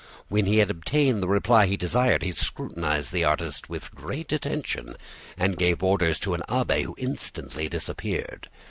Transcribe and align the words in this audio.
When 0.29 0.47
he 0.47 0.57
had 0.57 0.71
obtained 0.71 1.21
the 1.21 1.27
reply 1.27 1.67
he 1.67 1.77
desired 1.77 2.23
he 2.23 2.31
scrutinized 2.31 3.11
the 3.11 3.23
artist 3.23 3.69
with 3.69 3.93
great 3.93 4.31
attention 4.33 4.95
and 5.37 5.59
gave 5.59 5.83
orders 5.83 6.19
to 6.21 6.33
an 6.33 6.41
abbe, 6.49 6.81
who 6.81 6.95
instantly 6.97 7.69
disappeared. 7.69 8.49